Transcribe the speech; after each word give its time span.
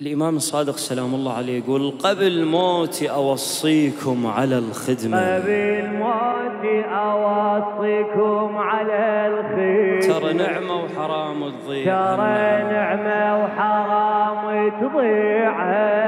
الإمام 0.00 0.36
الصادق 0.36 0.76
سلام 0.76 1.14
الله 1.14 1.32
عليه 1.32 1.58
يقول 1.58 1.92
قبل 2.04 2.44
موتي 2.44 3.10
أوصيكم 3.10 4.26
على 4.26 4.58
الخدمة. 4.58 5.34
قبل 5.36 5.86
موتي 5.92 6.84
أوصيكم 6.84 8.56
على 8.56 9.26
الخدمة. 9.26 10.00
ترى 10.18 10.32
نعمة 10.32 10.84
وحرام 10.84 11.50
تضيع 11.50 11.84
ترى 11.84 12.62
نعمة 12.72 13.44
وحرام 13.44 14.70
تضيع 14.80 15.54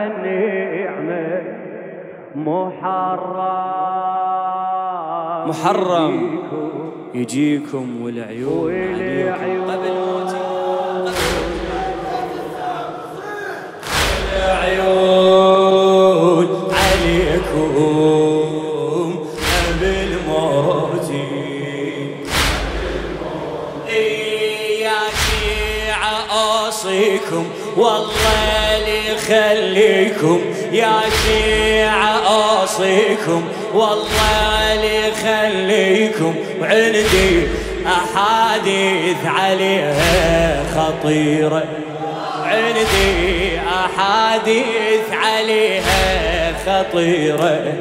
النعمة. 0.07 1.43
محرم 2.37 3.49
محرم. 5.49 6.15
يجيكم. 7.15 8.03
والعيون 8.03 8.73
قبل 9.69 9.93
موتي 10.07 10.38
العيون 14.49 16.47
عليكم 16.73 17.73
قبل 19.53 20.11
موتي 20.29 21.29
يا 24.81 25.01
شيعة 25.25 26.17
أوصيكم 26.31 27.45
والله 27.77 28.77
اللي 28.77 28.99
يخليكم 29.15 30.41
يا 30.73 31.01
شيعة 31.27 32.13
أوصيكم 32.27 33.43
والله 33.75 34.75
اللي 34.75 35.09
يخليكم 35.09 36.35
وعندي 36.61 37.47
أحاديث 37.87 39.21
عليها 39.25 40.65
خطيرة. 40.77 41.65
عندي 42.49 43.61
أحاديث 43.61 45.07
عليها 45.13 46.53
خطيرة. 46.67 47.75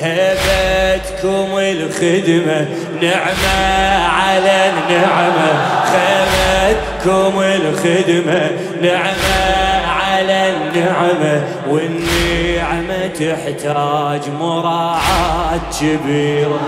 هبتكم 0.00 1.58
الخدمة 1.58 2.68
نعمة 3.02 4.06
على 4.06 4.70
النعمة 4.70 5.50
خبتكم 5.84 7.40
الخدمة 7.40 8.50
نعمة 8.82 9.86
على 9.86 10.50
النعمة 10.50 11.42
والنعمة 11.68 13.06
تحتاج 13.06 14.30
مراعاة 14.40 15.60
كبيرة 15.80 16.60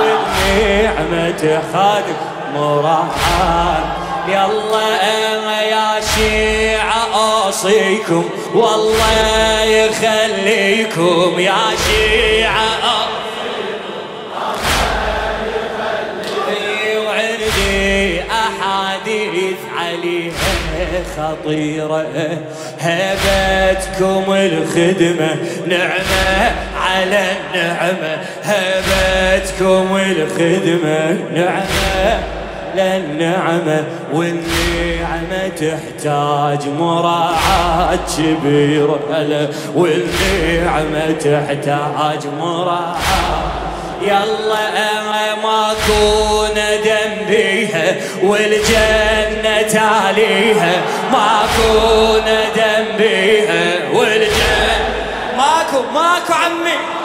والنعمة 0.00 1.30
تحتاج 1.30 2.04
مراعاة 2.54 3.95
يلا 4.28 5.62
يا 5.62 6.00
شيعة 6.16 7.06
أوصيكم. 7.14 8.30
والله 8.54 9.62
يخليكم 9.64 11.38
يا 11.38 11.62
شيعة. 11.86 12.66
وعندي 17.06 18.22
أحاديث 18.22 19.56
عليها 19.78 21.02
خطيرة. 21.16 22.06
هبتكم 22.80 24.24
الخدمة 24.28 25.36
نعمة 25.66 26.54
على 26.80 27.32
النعمة. 27.36 28.24
هبتكم 28.42 29.96
الخدمة 29.96 31.18
نعمة 31.34 32.22
للنعمة 32.76 33.84
والنعمة 34.12 35.48
تحتاج 35.48 36.68
مراعاة 36.78 37.98
كبيرة 38.18 39.48
والنعمة 39.74 41.10
تحتاج 41.10 42.26
مراعاة. 42.40 42.96
يلا 44.02 44.66
ماكو 45.42 46.46
ندم 46.52 47.26
بيها 47.28 47.96
والجنة 48.22 49.62
تاليها 49.62 50.74
ماكو 51.12 52.16
ندم 52.18 52.96
بيها 52.98 53.64
والجنة 53.92 54.76
ماكو 55.36 55.82
ماكو 55.94 56.32
عمي. 56.32 56.95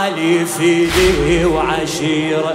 لا 0.00 0.10
مالي 0.10 0.46
في 0.46 0.84
ذي 0.84 1.44
وعشيرة 1.44 2.54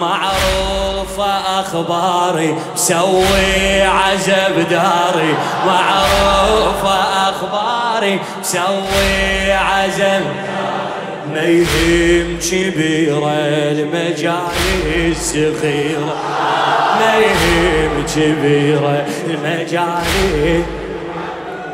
معروفة 0.00 1.60
أخباري 1.60 2.56
مسوي 2.74 3.82
عزب 3.82 4.68
داري. 4.70 5.34
معروفة 5.66 6.94
أخباري 7.28 8.20
مسوي 8.40 9.52
عزب 9.52 10.24
ما 11.32 11.42
يهم 11.42 12.38
كبيرة 12.38 13.32
المجالس 13.72 15.32
صغيرة 15.32 16.16
ما 17.00 17.14
يهم 17.14 18.06
كبيرة 18.16 19.06
المجالس 19.26 20.66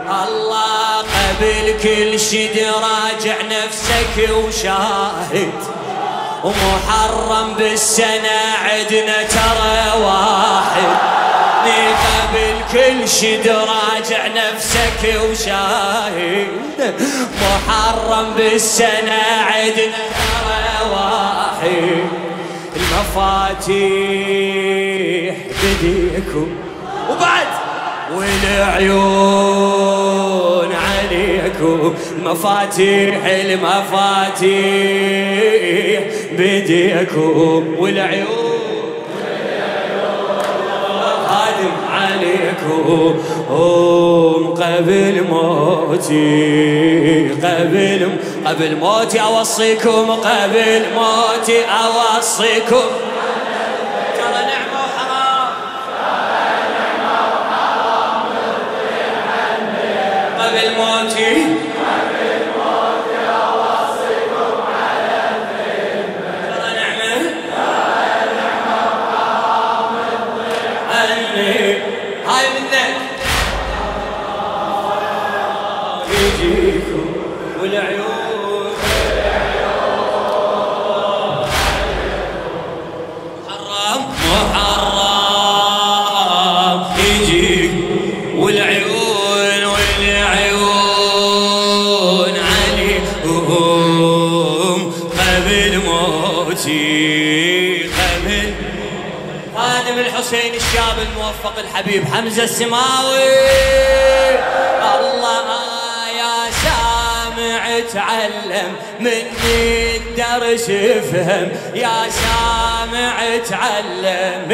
الله 0.08 0.57
قبل 1.28 1.66
كل 1.82 2.20
شي 2.20 2.48
راجع 2.64 3.36
نفسك 3.42 4.16
وشاهد 4.30 5.52
ومحرم 6.44 7.54
بالسنة 7.58 8.40
عدنا 8.64 9.22
ترى 9.22 10.02
واحد. 10.02 10.96
قبل 11.64 12.56
كل 12.72 13.08
شي 13.08 13.36
راجع 13.50 14.26
نفسك 14.26 15.02
وشاهد. 15.04 16.48
محرم 17.42 18.26
بالسنة 18.36 19.22
عدنا 19.40 20.02
ترى 20.18 20.66
واحد. 20.90 22.06
المفاتيح 22.76 23.74
بديكم. 25.62 26.48
وبعد 27.10 27.46
والعيون 28.16 29.68
عليكم 31.08 31.94
مفاتيح 32.24 33.24
المفاتيح 33.26 34.52
بديكم 36.32 37.74
والعيون. 37.78 38.28
خادم 41.26 41.74
عليكم 41.90 43.14
قبل 44.54 45.24
موتي 45.30 47.28
قبل 47.28 48.10
قبل 48.46 48.76
موتي 48.76 49.20
أوصيكم 49.20 50.10
قبل 50.10 50.82
موتي 50.94 51.64
أوصيكم. 51.64 53.07
in 72.58 72.70
that. 72.72 73.07
الشاب 100.98 101.12
الموفق 101.12 101.58
الحبيب 101.58 102.04
حمزة 102.14 102.44
السماوي. 102.44 103.28
الله 104.94 105.46
يا 106.18 106.50
سامع 106.64 107.80
تعلم 107.92 108.76
مني 109.00 109.96
الدرس 109.96 110.70
افهم 110.70 111.48
يا 111.74 112.10
سامع 112.10 113.36
تعلم 113.50 114.48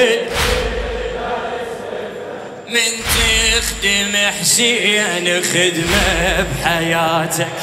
من 2.68 2.90
تخدم 3.14 4.16
حسين 4.40 5.42
خدمة 5.42 6.46
بحياتك. 6.62 7.56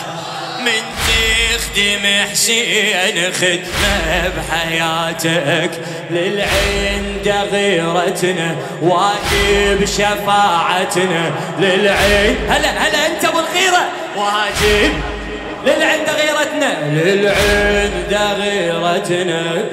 من 0.59 0.83
تخدم 1.21 2.05
حسين 2.31 3.31
خدمة 3.33 4.31
بحياتك 4.37 5.71
للعند 6.11 7.47
غيرتنا 7.51 8.55
واجب 8.81 9.85
شفاعتنا 9.85 11.31
للعين. 11.59 12.35
هلا 12.49 12.69
هلا 12.69 13.07
انت 13.07 13.25
ابو 13.25 13.39
الغيرة. 13.39 13.89
واجب 14.17 14.93
للعند 15.65 16.09
غيرتنا. 16.09 17.01
للعند 17.03 18.41
غيرتنا. 18.41 19.63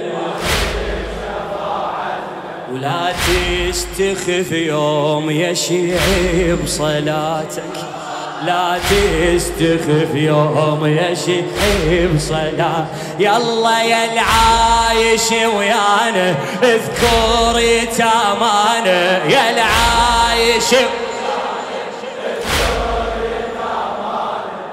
ولا 2.72 3.12
تستخف 3.12 4.52
يوم 4.52 5.30
يا 5.30 5.54
شيعي 5.54 6.56
بصلاتك 6.64 7.97
لا 8.46 8.78
تستخف 8.78 10.14
يوم 10.14 10.86
يا 10.86 11.14
شيخ 11.14 11.44
صلاة 12.18 12.86
يلا 13.18 13.82
يا 13.82 14.12
العايش 14.12 15.30
ويانا 15.56 16.34
اذكر 16.62 17.58
يتامانا 17.58 19.24
يا 19.24 19.50
العايش 19.50 20.74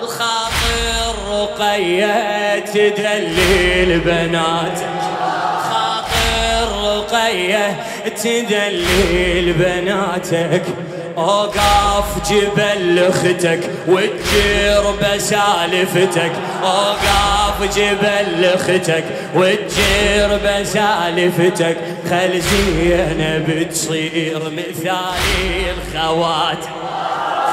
الخاطر 0.01 1.15
رقية 1.31 2.59
تدلل 2.59 3.99
بناتك 3.99 5.01
خاطر 5.69 6.97
رقية 6.97 7.83
تدلل 8.23 9.53
بناتك. 9.53 10.63
أوقاف 11.17 12.31
جبل 12.31 12.99
أختك 12.99 13.59
وتجير 13.87 14.91
بسالفتك. 15.01 16.31
أوقاف 16.63 17.77
جبل 17.77 18.45
أختك 18.45 19.03
وتجير 19.35 20.39
بسالفتك. 20.45 21.77
خل 22.09 22.41
زينب 22.41 23.69
تصير 23.71 24.39
مثالي 24.39 25.73
الخوات. 25.77 26.63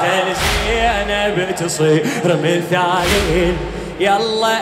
خل 0.01 0.33
زينب 0.43 1.55
تصير 1.55 2.03
مثالي. 2.25 3.53
يلا 3.99 4.59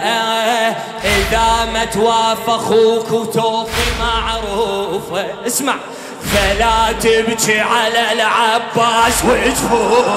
إذا 1.03 1.71
ما 1.73 1.85
توافى 1.85 2.51
أخوك 2.51 3.11
وتوفي 3.11 3.91
معروفه 3.99 5.25
اسمع. 5.47 5.75
فلا 6.31 6.91
تبكي 6.91 7.59
على 7.59 8.11
العباس 8.11 9.25
وجفوف 9.25 10.07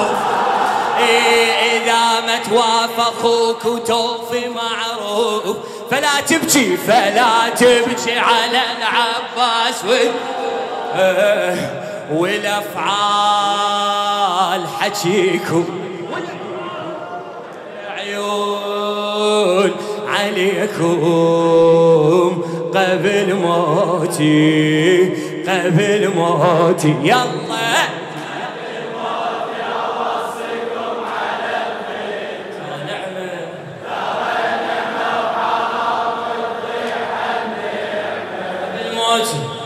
إذا 1.75 2.03
ما 2.25 2.37
توافقوك 2.49 3.65
وتوفي 3.65 4.43
معروف. 4.49 5.57
فلا 5.91 6.21
تبكي 6.27 6.77
فلا 6.77 7.49
تبكي 7.49 8.19
على 8.19 8.61
العباس 8.77 9.85
والأفعال 12.11 13.33
حكيكم. 14.79 15.65
عيون 17.97 19.71
عليكم 20.07 20.99
قبل 22.75 23.27
موتي. 23.35 25.24
قبل 25.47 26.11
موتي 26.15 26.95
يلا. 27.03 27.45
عليكم 39.15 39.64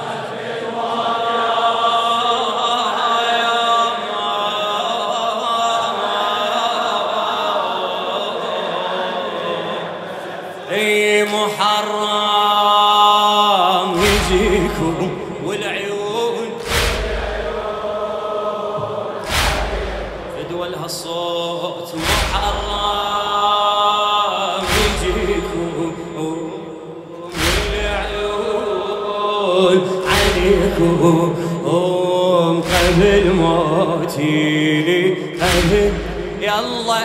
موتي 34.44 35.16
قبل 35.42 35.94
يلا 36.42 37.00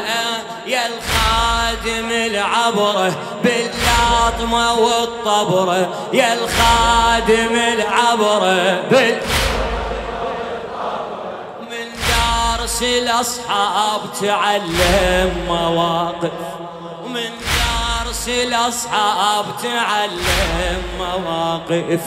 يا 0.67 0.87
الخادم 0.87 2.11
العبرة 2.11 3.15
باللاطمة 3.45 4.75
والطبرة 4.75 6.09
يا 6.13 6.35
الخادم 6.35 7.57
العبرة 7.57 8.81
بال 8.91 9.21
من 11.71 11.87
دارس 12.09 12.83
الأصحاب 12.83 14.01
تعلم 14.21 15.45
مواقف. 15.49 16.31
ومن 17.05 17.31
دارس 17.31 18.29
الأصحاب 18.29 19.45
تعلم 19.63 20.83
مواقف. 20.99 22.01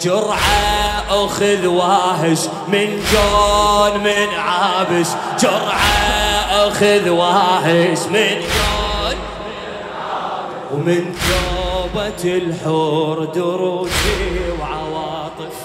جرعة 0.00 1.04
أخذ 1.10 1.66
واهش 1.66 2.38
من 2.68 3.02
جون 3.12 4.00
من 4.04 4.38
عابس 4.38 5.10
جرعة 5.40 6.68
أخذ 6.68 7.08
واهش 7.08 7.98
من 7.98 8.40
جون 8.40 9.16
ومن 10.74 11.14
توبة 11.28 12.36
الحور 12.36 13.24
دروسي 13.24 14.52
وعواطف. 14.60 15.56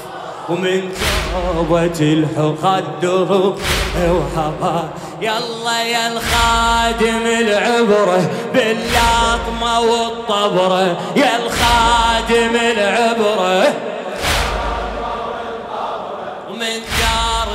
ومن 0.50 0.94
توبة 1.34 2.00
الحور 2.02 2.56
خدروا 2.64 3.54
وحبا. 3.98 4.90
يلا 5.22 5.84
يا 5.84 6.08
الخادم 6.08 7.26
العبرة 7.26 8.30
باللاطمة 8.54 9.80
والطبرة 9.80 10.98
يا 11.16 11.32
الخادم 11.46 12.56
العبرة 12.56 13.93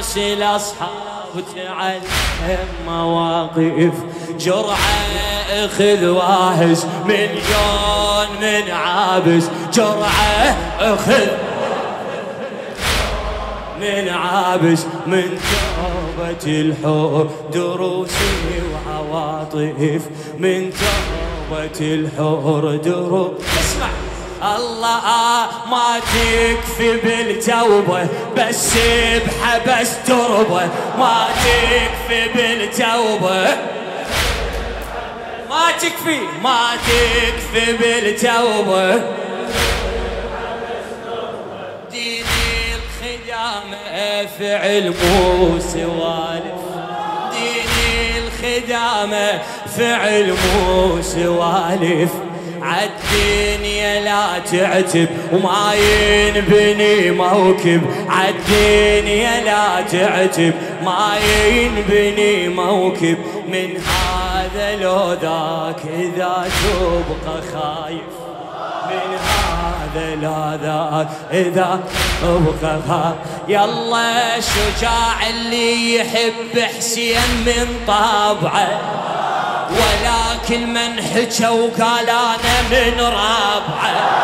ترسل 0.08 0.42
أصحاب 0.42 1.44
تعلم 1.56 2.66
مواقف 2.86 3.92
جرعة 4.40 4.76
أخذ 5.50 6.06
واهز 6.06 6.86
مليون 7.04 8.28
من 8.40 8.70
عابس. 8.70 9.44
جرعة 9.74 10.56
أخذ 10.80 11.26
من 13.80 14.08
عابس. 14.08 14.86
من 15.06 15.40
توبة 15.40 16.46
الحور 16.46 17.30
دروسي 17.52 18.62
وعواطف. 18.72 20.02
من 20.38 20.70
توبة 20.70 21.80
الحور 21.80 22.76
دروس. 22.76 23.30
اسمع. 23.60 23.97
الله 24.42 25.48
ما 25.70 26.00
تكفي 26.00 26.96
بالتوبة 26.96 28.08
بس 28.36 28.74
بحبس 29.26 29.90
تربة 30.06 30.68
ما 30.98 31.26
تكفي 31.44 32.28
بالتوبة 32.34 33.48
ما 35.50 35.70
تكفي 35.80 36.18
ما 36.44 36.60
تكفي 36.86 37.72
بالتوبة 37.72 38.94
ديني 41.90 42.74
الخدامة 42.74 44.26
فعل 44.38 44.94
مو 45.04 45.58
سوالف 45.60 46.62
ديني 47.32 48.18
الخدامة 48.18 49.40
فعل 49.78 50.30
مو 50.32 51.02
سوالف 51.02 52.10
عالدنيا 52.68 54.00
لا 54.00 54.38
تعتب 54.38 55.08
وما 55.32 55.74
ينبني 55.74 57.10
موكب. 57.10 57.82
عالدنيا 58.08 59.44
لا 59.44 59.82
تعتب 59.82 60.54
ما 60.84 61.14
ينبني 61.50 62.48
موكب. 62.48 63.18
من 63.48 63.76
هذا 63.76 64.76
لو 64.76 65.12
ذاك 65.12 65.82
إذا 65.98 66.48
تبقى 66.62 67.42
خايف. 67.52 68.14
من 68.88 69.18
هذا 69.28 70.14
لا 70.14 70.58
ذاك 70.62 71.08
إذا 71.32 71.80
أبقى 72.24 72.80
خايف. 72.88 73.16
يلا 73.48 74.36
الشجاع 74.36 75.28
اللي 75.30 75.94
يحب 75.94 76.60
حسين 76.78 77.20
من 77.46 77.66
طبعه 77.86 78.68
ولكن 79.70 80.72
من 80.74 81.02
حكى 81.02 81.48
وقال 81.48 82.08
أنا 82.10 82.62
من 82.70 83.00
رابعة. 83.00 84.18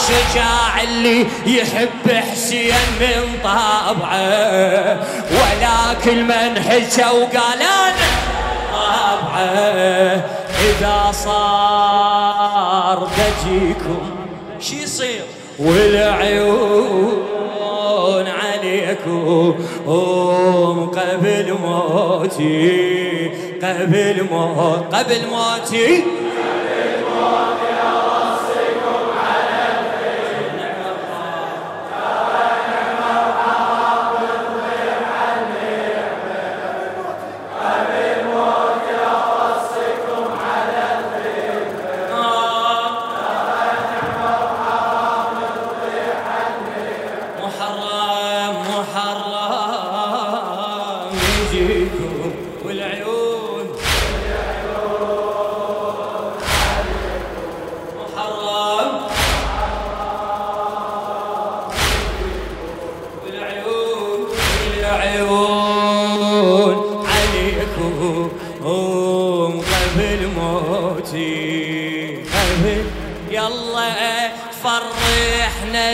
شجاع 0.00 0.82
اللي 0.82 1.26
يحب 1.46 2.10
حسين 2.32 2.74
من 3.00 3.38
طابعة؟ 3.44 4.98
ولكن 5.30 6.26
من 6.26 6.62
حكى 6.62 7.04
وقال 7.04 7.62
أنا 7.62 7.94
طابعه 8.72 10.24
إذا 10.60 11.12
صار 11.12 12.98
بجيكم 13.18 14.00
شي 14.60 14.82
يصير؟ 14.82 15.24
والعيون 15.58 17.20
عليكم. 18.60 19.54
قبل 20.96 21.54
موتي 21.62 23.30
قبل 23.62 24.26
موت 24.32 24.94
قبل 24.94 25.20
موتي. 25.30 26.04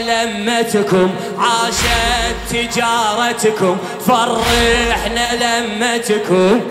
لمتكم 0.01 1.15
عاشت 1.39 2.35
تجارتكم. 2.49 3.77
فرحنا 4.07 5.27
لمتكم. 5.43 6.61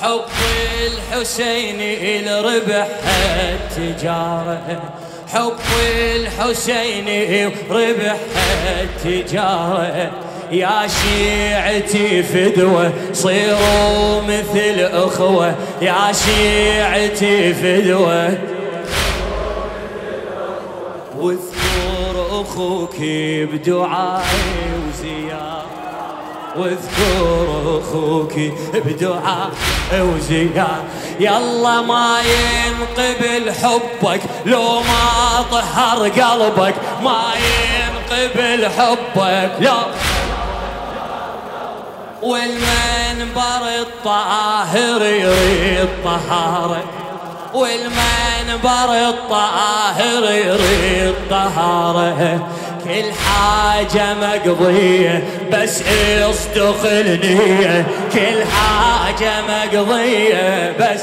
حب 0.00 0.24
الحسين 0.86 1.80
الربح 2.28 2.88
التجارة. 3.40 4.82
حب 5.32 5.52
الحسين 6.16 7.50
ربح 7.70 8.16
التجارة. 8.80 10.10
يا 10.52 10.88
شيعتي 10.88 12.22
فدوة 12.22 12.92
صيروا 13.12 14.22
مثل 14.22 14.80
أخوة. 14.80 15.54
يا 15.82 16.12
شيعتي 16.12 17.54
فدوة. 17.54 18.38
واذكر 21.18 22.40
أخوك 22.40 22.96
بدعائي 23.52 24.52
وزيار 24.88 25.66
واذكر 26.56 27.80
أخوك 27.80 28.32
بدعاء 28.74 29.50
وزيار 29.92 30.82
يلا 31.20 31.80
ما 31.80 32.16
ينقبل 32.20 33.52
حبك 33.52 34.20
لو 34.46 34.80
ما 34.80 35.44
طهر 35.50 36.08
قلبك. 36.08 36.74
ما 37.02 37.22
ينقبل 37.36 38.68
حبك 38.78 39.52
لو 39.60 39.82
والمنبر 42.22 43.68
الطاهر 43.80 45.02
يريد 45.02 45.88
طهارة. 46.04 46.84
والمنبر 47.54 49.08
الطاهر 49.08 50.30
يريد 50.30 51.14
طهارة. 51.30 52.48
كل 52.84 53.12
حاجة 53.12 54.14
مقضية 54.14 55.24
بس 55.52 55.82
اصدق 56.30 56.80
النية 56.84 57.86
كل 58.12 58.44
حاجة 58.44 59.32
مقضية 59.48 60.72
بس 60.80 61.00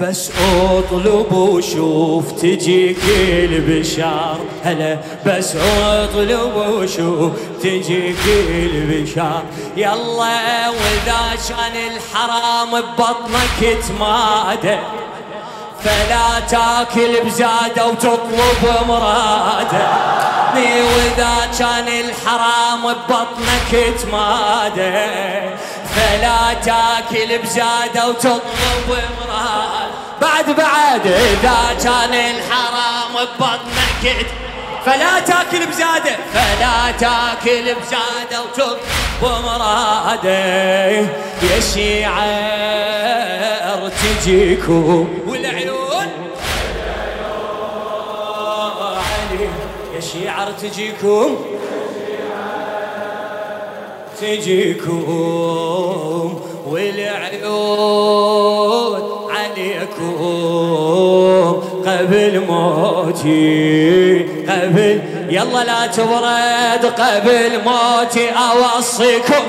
بس 0.00 0.30
اطلب 0.70 1.32
وشوف 1.32 2.32
تجيك 2.32 2.98
البشار 3.18 4.38
هلا 4.64 4.98
بس 5.26 5.56
اطلب 5.56 6.56
وشوف 6.56 7.32
تجيك 7.62 8.16
البشار 8.48 9.42
يلا 9.76 10.68
وإذا 10.68 11.38
كان 11.48 11.72
الحرام 11.96 12.70
ببطنك 12.70 13.78
تماده 13.88 14.78
فلا 15.84 16.40
تاكل 16.40 17.24
بزاده 17.24 17.86
وتطلب 17.86 18.86
مراده. 18.88 19.88
وإذا 20.54 21.50
كان 21.58 21.88
الحرام 21.88 22.82
ببطنك 22.82 23.94
تماده. 24.02 25.06
فلا 25.96 26.54
تاكل 26.54 27.38
بزاده 27.38 28.08
وتطلب 28.08 28.88
مراده. 28.88 29.86
بعد 30.20 30.50
بعد 30.50 31.06
إذا 31.06 31.76
كان 31.84 32.14
الحرام 32.14 33.12
ببطنك 33.14 34.26
فلا 34.86 35.20
تاكل 35.20 35.66
بزاده. 35.66 36.16
فلا 36.34 36.92
تاكل 36.98 37.64
بزاده 37.74 38.38
وتطلب 38.42 38.78
مراده 39.22 41.00
يا 41.42 41.60
شيعة 41.74 42.26
تجيكم 43.88 45.08
والعيون. 45.26 46.08
يا 49.94 50.00
شيعة 50.00 50.50
تجيكم 50.50 51.36
تجيكم 54.20 55.04
والعيون 56.66 58.06
عليكم. 59.30 60.16
قبل 61.86 62.34
موتي. 62.48 64.25
قبل 64.48 65.00
يلا 65.30 65.64
لا 65.64 65.86
تبرد 65.86 66.86
قبل 66.86 67.60
موتي 67.64 68.30
أوصيكم. 68.30 69.44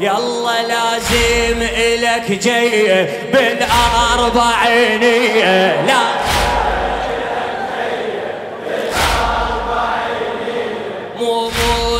يلا 0.00 0.62
لازم 0.68 1.62
إلك 1.62 2.32
جاية 2.42 3.30
بالأربعينية 3.32 5.82
لا. 5.86 6.00
مو 11.18 11.50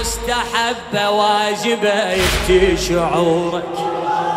مستحبة 0.01 1.11
واجبة 1.11 2.13
يفتي 2.13 2.77
شعورك. 2.77 3.65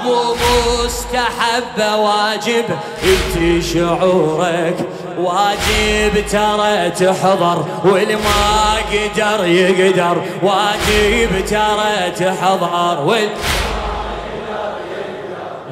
مو 0.03 0.35
مستحب 0.83 1.77
واجب 1.95 2.65
انت 3.03 3.63
شعورك. 3.63 4.77
واجب 5.17 6.25
ترى 6.31 6.89
تحضر 6.89 7.65
والما 7.85 8.75
قدر 8.91 9.45
يقدر. 9.45 10.17
واجب 10.41 11.45
ترى 11.49 12.11
تحضر 12.19 13.01
وال 13.05 13.29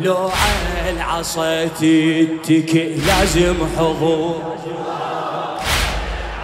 لو 0.04 0.18
على 0.18 0.90
العصا 0.90 1.66
تتكي 1.66 2.96
لازم 3.08 3.56
حضور. 3.78 4.42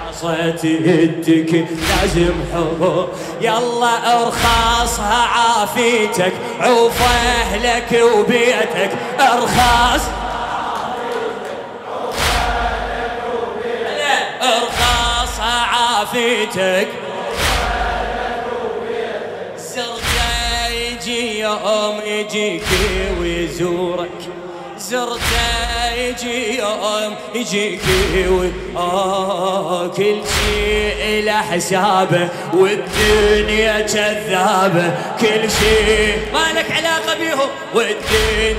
عصيتك 0.07 1.67
لازم 1.89 2.33
حضور. 2.53 3.09
يلا 3.41 4.23
ارخاصها 4.23 5.27
عافيتك 5.27 6.33
عوف 6.59 7.01
أهلك 7.01 8.01
وبيتك. 8.15 8.91
ارخاص 9.19 10.01
ارخاصها 14.41 15.65
عافيتك. 15.65 16.87
يوم 21.47 21.99
يجيك 22.05 22.63
ويزورك 23.19 24.09
زرته 24.77 25.93
يجي 25.95 26.59
يوم 26.59 27.15
يجيك 27.35 27.81
آه 28.77 29.87
كل 29.87 30.15
شيء 30.45 31.23
له 31.23 31.41
حسابه 31.41 32.29
والدنيا 32.53 33.81
كذابه 33.81 34.91
كل 35.21 35.51
شيء 35.51 36.17
ما 36.33 36.59
لك 36.59 36.71
علاقه 36.71 37.17
بيهم 37.19 37.49
والدين 37.75 38.55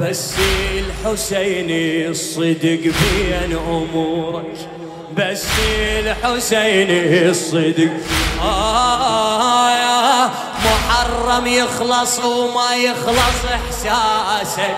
بس 0.00 0.34
الحسين 0.74 1.70
الصدق 2.10 2.80
بين 2.82 3.56
امورك 3.68 4.56
بس 5.16 5.46
الحسين 5.98 6.90
الصدق 7.28 7.90
آه 8.42 9.70
يا 9.70 10.30
محرم 10.92 11.46
يخلص 11.46 12.18
وما 12.18 12.74
يخلص 12.74 13.44
إحساسك. 13.54 14.76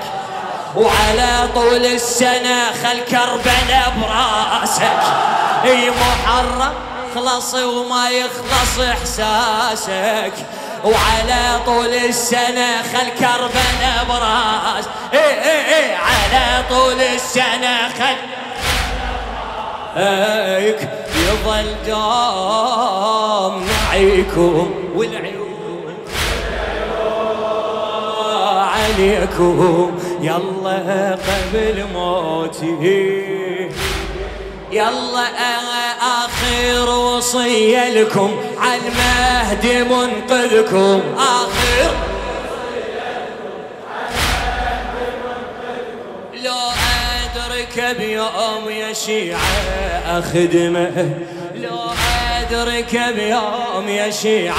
وعلى 0.77 1.49
طول 1.55 1.87
السنة 1.87 2.73
خل 2.83 3.01
كربنا 3.11 3.93
براسك. 4.01 5.01
إي 5.65 5.91
محرم 5.91 6.73
يخلص 7.11 7.55
وما 7.55 8.11
يخلص 8.11 8.79
إحساسك. 8.79 10.33
وعلى 10.85 11.61
طول 11.67 11.95
السنة 11.95 12.83
خل 12.83 13.09
كربنا 13.19 14.05
براس. 14.09 14.85
إي 15.15 15.43
إي 15.43 15.77
إي 15.77 15.95
على 15.95 16.65
طول 16.71 17.01
السنة 17.01 17.89
خل. 17.99 18.17
يظل 21.15 21.75
دام 21.87 23.55
نعيكم 23.67 24.75
والعيون 24.95 25.34
عليكم. 28.95 29.99
يلا 30.21 31.11
قبل 31.11 31.85
موتي. 31.95 33.71
يلا 34.73 35.27
آخر 36.01 36.91
وصية 36.91 37.89
لكم 37.89 38.37
على 38.59 38.81
المهدي 38.81 39.85
منقذكم. 39.85 41.03
آخر 41.19 41.91
لو 46.45 46.61
أدرك 47.25 47.97
بيوم 47.99 48.69
يا 48.71 48.93
شيعة 48.93 49.39
أخدمة. 50.07 51.11
لو 51.55 51.81
أدرك 52.41 53.01
بيوم 53.17 53.89
يا 53.89 54.11
شيعة 54.11 54.55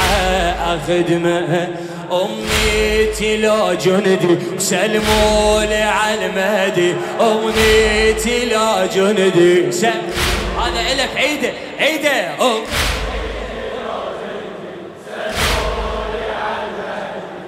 أخدمة. 0.75 1.68
أمنيتي 2.12 3.38
لو 3.38 3.74
جندي 3.74 4.38
سلموا 4.58 5.64
لي 5.66 5.82
على 5.82 6.26
المهدي. 6.26 6.96
أمنيتي 7.22 8.46
لو 8.46 8.88
جندي 8.96 9.72
سلم 9.72 10.14
هذا 10.60 10.82
إلك 10.82 11.10
عيدة 11.16 11.53
عيدة. 11.79 12.34
أم. 12.42 12.64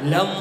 لما 0.04 0.38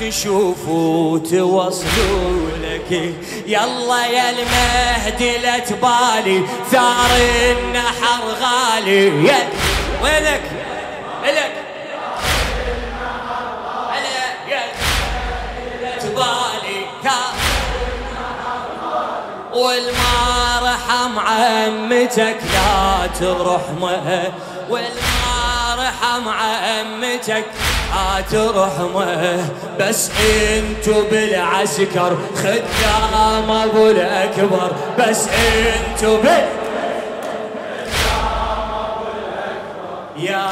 تشوفوا 0.00 1.18
توصلوا 1.18 2.50
لك 2.62 3.14
يلا 3.46 4.06
يا 4.06 4.30
المهدي 4.30 5.38
لا 5.38 5.58
تبالي. 5.58 6.42
ثار 6.70 7.10
النحر 7.50 8.22
غالي. 8.42 9.10
وينك 10.02 10.42
إلك؟ 11.24 11.52
ثار 17.06 17.34
والما 19.52 20.60
رحم 20.62 21.18
عمتك 21.18 22.36
لا 22.52 23.06
ترحمه 23.20 24.32
والما 24.70 25.74
رحم 25.78 26.28
عمتك 26.28 27.44
لا 27.94 28.20
ترحمه 28.30 29.48
بس 29.80 30.10
انتو 30.20 31.02
بالعسكر 31.10 32.16
خدام 32.36 33.50
ابو 33.50 33.86
الاكبر. 33.90 34.70
بس 34.98 35.28
انتو 35.28 36.16
بال 36.16 36.48
يا 40.16 40.48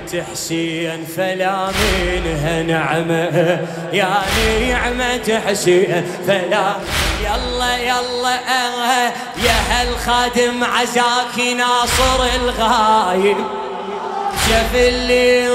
نعمة 0.00 0.24
حسين 0.32 1.06
فلا 1.16 1.70
منها 1.70 2.62
نعمة. 2.62 3.66
يا 3.92 4.22
نعمة 4.60 5.40
حسين 5.46 6.06
فلا. 6.26 6.76
يلا 7.24 7.76
يلا 7.76 8.34
آه 8.34 9.12
يا 9.44 9.58
هالخادم 9.70 10.64
عزاك 10.64 11.38
ناصر 11.56 12.24
الغايب. 12.34 13.36
شاف 14.48 14.74
اللي 14.74 15.48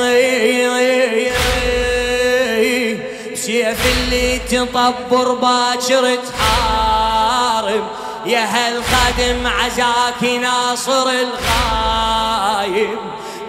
سيف 3.33 3.97
اللي 3.97 4.39
تطبر 4.39 5.33
باكر 5.33 6.15
تحارب. 6.15 7.83
يا 8.25 8.45
هالخادم 8.45 9.47
عزاك 9.47 10.23
ناصر 10.41 11.09
الغايب. 11.09 12.97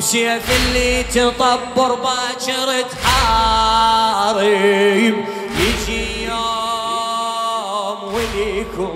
سيف 0.07 0.47
اللي 0.51 1.03
تطبر 1.03 1.95
باكر 1.95 2.83
تحارب. 2.93 4.45
يجي 5.59 6.25
يوم 6.25 7.99
وليكم 8.15 8.96